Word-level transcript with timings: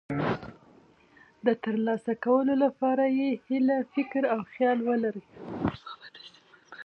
د 1.45 1.47
ترلاسه 1.63 2.13
کولو 2.25 2.53
لپاره 2.65 3.03
یې 3.19 3.29
هیله، 3.47 3.77
فکر 3.93 4.21
او 4.33 4.39
خیال 4.51 4.77
ولرئ. 4.87 5.25